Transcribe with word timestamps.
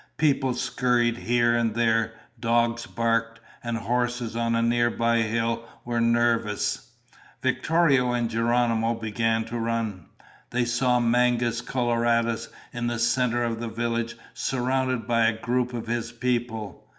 People 0.17 0.55
scurried 0.55 1.15
here 1.15 1.55
and 1.55 1.75
there, 1.75 2.13
dogs 2.39 2.87
barked, 2.87 3.39
and 3.63 3.77
horses 3.77 4.35
on 4.35 4.55
a 4.55 4.61
nearby 4.63 5.17
hill 5.19 5.63
were 5.85 6.01
nervous. 6.01 6.89
Victorio 7.43 8.11
and 8.11 8.27
Geronimo 8.27 8.95
began 8.95 9.45
to 9.45 9.59
run. 9.59 10.07
They 10.49 10.65
saw 10.65 10.99
Mangus 10.99 11.61
Coloradus 11.61 12.47
in 12.73 12.87
the 12.87 12.97
center 12.97 13.43
of 13.43 13.59
the 13.59 13.69
village 13.69 14.17
surrounded 14.33 15.05
by 15.05 15.27
a 15.27 15.39
group 15.39 15.71
of 15.71 15.85
his 15.85 16.11
people. 16.11 16.83